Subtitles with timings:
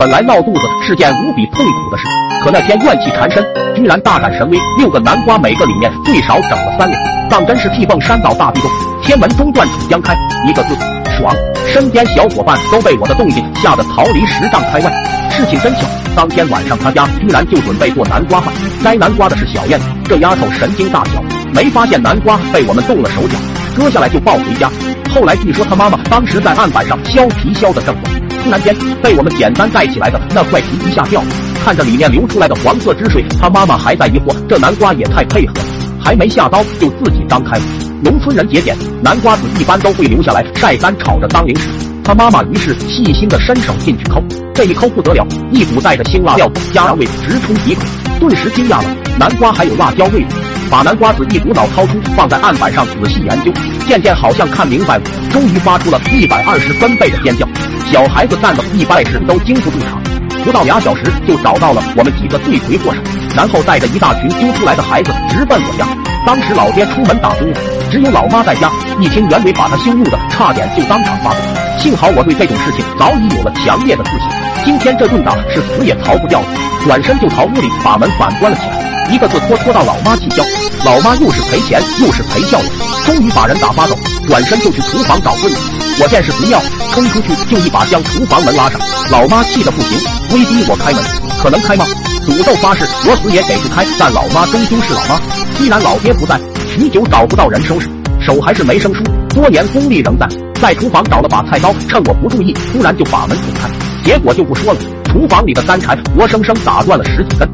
[0.00, 2.04] 本来闹肚子是件无比痛苦的事，
[2.40, 8.70] 可那天怨气缠身，居然大展神威，六个南瓜每个里面最少整了三两，当真是屁蹦山倒大地动，
[9.02, 10.14] 天门中断楚江开，
[10.46, 10.76] 一个字
[11.16, 11.34] 爽！
[11.66, 15.30] 身边小伙伴都被我的动静吓得逃离十丈开外。
[15.32, 15.80] 事情真巧，
[16.14, 18.54] 当天晚上他家居然就准备做南瓜饭，
[18.84, 21.20] 摘南瓜的是小燕，这丫头神经大条，
[21.52, 23.36] 没发现南瓜被我们动了手脚，
[23.76, 24.70] 割下来就抱回家。
[25.12, 28.27] 后来据说他妈妈当时在案板上削皮削的正猛。
[28.42, 31.26] 突然间，被我们简单带起来的那块皮一下掉了，
[31.64, 35.60] 看着里面流出来的黄色汁水，他妈妈还在疑惑，这南瓜也太配合了，
[36.02, 37.62] 还没下刀就自己张开了。
[38.02, 41.68] 农村人节俭，南瓜子一般都会留下来晒干炒着当零食。
[42.04, 44.22] 他妈妈于是细心的伸手进去抠，
[44.54, 47.84] 这一抠不得了，一股带着辛辣料加上味直冲鼻孔，
[48.20, 50.24] 顿时惊讶了，南瓜还有辣椒味。
[50.70, 53.50] 把南瓜子一股脑掏出，放在案板上仔细研究，
[53.86, 57.48] 渐渐好像看明白了，终于发出了一百二十分贝的尖叫。
[57.90, 59.98] 小孩子干的一般事都经不住场，
[60.44, 63.00] 不到俩小时就找到了我们几个罪魁祸首，
[63.34, 65.86] 然后带着一大群揪出来的孩子直奔我家。
[66.26, 67.50] 当时老爹出门打工，
[67.90, 71.40] 只有老妈在家，一听原委把他羞辱的差点就当场发作。
[71.78, 74.28] 幸好我对这种事情早已有了强烈的自信，
[74.66, 76.46] 今天这顿打是死也逃不掉的。
[76.84, 79.08] 转身就朝屋里把门反关了起来。
[79.10, 80.44] 一个字拖拖到老妈气消，
[80.84, 82.68] 老妈又是赔钱又是赔教育，
[83.06, 83.96] 终于把人打发走，
[84.28, 85.58] 转身就去厨房找棍子。
[86.00, 86.62] 我见势不妙，
[86.92, 88.78] 冲出去就一把将厨房门拉上。
[89.10, 89.98] 老妈气得不行，
[90.32, 91.02] 威逼我开门，
[91.42, 91.86] 可能开吗？
[92.26, 93.86] 赌咒发誓，我死也给不开。
[93.98, 95.18] 但老妈终究是老妈，
[95.56, 97.88] 既然老爹不在，许久找不到人收拾，
[98.20, 99.02] 手还是没生疏。
[99.30, 100.28] 多年功力仍在，
[100.60, 103.70] 在厨房找了把菜刀，趁我不注意，突然就把门捅开，
[104.04, 107.48] 结果就不说了，厨房里的干柴活生生打断了十几根。